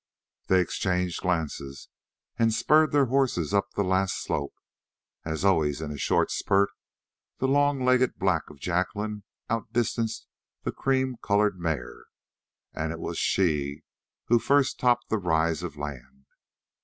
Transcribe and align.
They 0.47 0.61
exchanged 0.61 1.21
glances 1.21 1.87
and 2.39 2.51
spurred 2.51 2.91
their 2.91 3.05
horses 3.05 3.53
up 3.53 3.69
the 3.75 3.83
last 3.83 4.15
slope. 4.15 4.55
As 5.23 5.45
always 5.45 5.79
in 5.79 5.91
a 5.91 5.97
short 5.99 6.31
spurt, 6.31 6.69
the 7.37 7.47
long 7.47 7.85
legged 7.85 8.17
black 8.17 8.49
of 8.49 8.59
Jacqueline 8.59 9.25
out 9.47 9.71
distanced 9.73 10.25
the 10.63 10.71
cream 10.71 11.17
colored 11.21 11.59
mare, 11.59 12.05
and 12.73 12.91
it 12.91 12.97
was 12.99 13.19
she 13.19 13.83
who 14.25 14.39
first 14.39 14.79
topped 14.79 15.09
the 15.09 15.19
rise 15.19 15.61
of 15.61 15.77
land. 15.77 16.25